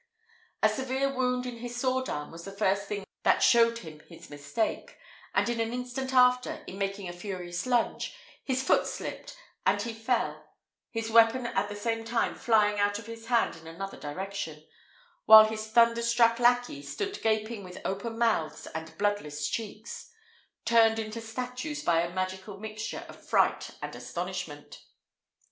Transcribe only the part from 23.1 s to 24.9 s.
fright and astonishment.